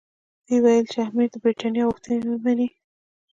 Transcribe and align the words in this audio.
دوی 0.45 0.59
ویل 0.63 0.85
چې 0.91 0.99
که 1.01 1.05
امیر 1.09 1.29
د 1.31 1.35
برټانیې 1.43 1.83
غوښتنې 1.87 2.29
مني. 2.45 2.67